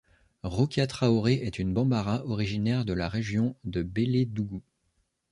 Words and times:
Rokia 0.41 0.87
Traoré 0.87 1.33
est 1.33 1.59
une 1.59 1.75
Bambara 1.75 2.25
originaire 2.25 2.85
de 2.85 2.93
la 2.93 3.07
région 3.07 3.55
de 3.65 3.83
Bélédougou. 3.83 4.63